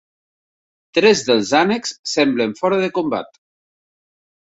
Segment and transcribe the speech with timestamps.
[0.99, 3.43] Tres dels ànecs semblen fora de combat.